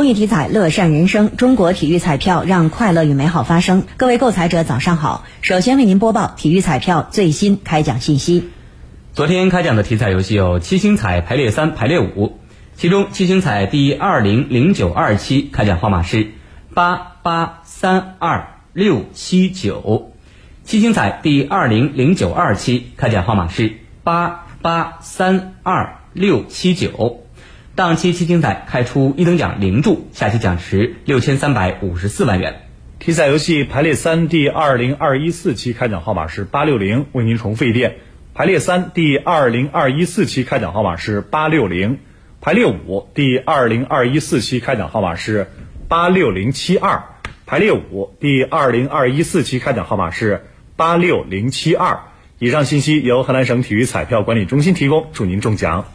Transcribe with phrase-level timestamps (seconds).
[0.00, 3.84] 公益体彩乐善人生，中国体育彩票让快乐与美好发生。
[3.98, 5.26] 各位购彩者，早上好！
[5.42, 8.48] 首先为您播报体育彩票最新开奖信息。
[9.12, 12.38] 昨天开奖的体彩游戏有七星彩排列三、排列五，
[12.76, 16.28] 其中七星彩第二零零九二期开奖号码是
[16.72, 20.12] 八八三二六七九，
[20.64, 27.20] 七星彩第二零零九二期开奖号码是八八三二六七九。
[27.80, 32.60] 当期七星彩开出一等奖零注，下期奖池六千三百五十四万元。
[32.98, 37.96] 体彩游戏排列三第二零二一四期开奖号码是八六零，为您重复一遍。
[38.34, 42.00] 排列三第二零二一四期开奖号码是八六零，
[42.42, 45.46] 排列五第二零二一四期开奖号码是
[45.88, 47.04] 八六零七二，
[47.46, 50.44] 排列五第二零二一四期开奖号码是
[50.76, 52.00] 八六零七二。
[52.38, 55.86] 以上信息由河南省体育彩票管理中心提供，祝您中奖。